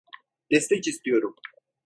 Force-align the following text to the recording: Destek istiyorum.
Destek 0.51 0.87
istiyorum. 0.87 1.35